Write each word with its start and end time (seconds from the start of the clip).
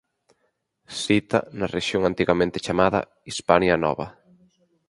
Sita 0.99 1.39
na 1.57 1.65
rexión 1.75 2.01
antigamente 2.05 2.63
chamada 2.65 2.99
Hispania 3.31 3.75
Nova. 3.85 4.07